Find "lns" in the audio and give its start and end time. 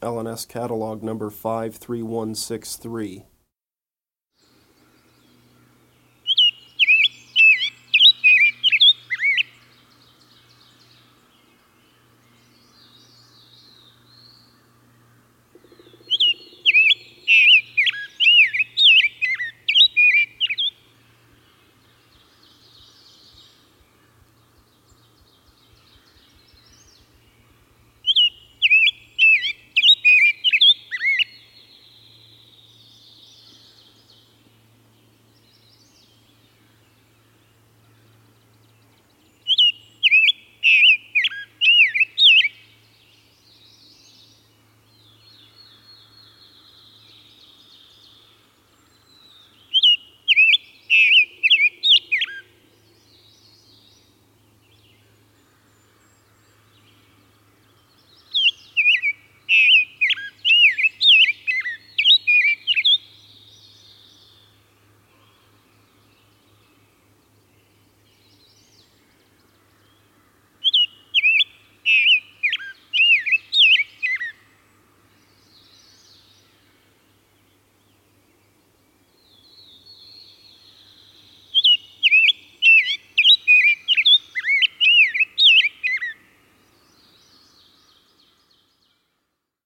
0.00-0.46